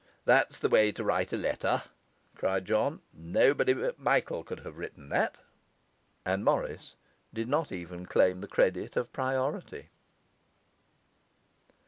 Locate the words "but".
3.73-3.99